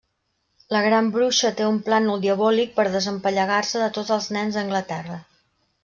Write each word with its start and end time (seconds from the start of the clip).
La 0.75 0.79
Gran 0.85 1.09
Bruixa 1.17 1.51
té 1.59 1.67
un 1.73 1.77
plànol 1.89 2.25
diabòlic 2.25 2.73
per 2.81 2.89
desempallegar-se 2.99 3.87
de 3.87 3.95
tots 3.99 4.15
els 4.19 4.31
nens 4.39 4.59
a 4.61 4.65
Anglaterra. 4.67 5.25